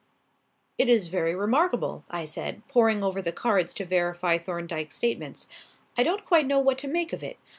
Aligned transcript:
"It 0.79 0.89
is 0.89 1.09
very 1.09 1.35
remarkable," 1.35 2.05
I 2.09 2.25
said, 2.25 2.67
poring 2.67 3.03
over 3.03 3.21
the 3.21 3.31
cards 3.31 3.71
to 3.75 3.85
verify 3.85 4.39
Thorndyke's 4.39 4.95
statements. 4.95 5.47
"I 5.95 6.01
don't 6.01 6.25
quite 6.25 6.47
know 6.47 6.57
what 6.57 6.79
to 6.79 6.87
make 6.87 7.13
of 7.13 7.21
it. 7.21 7.37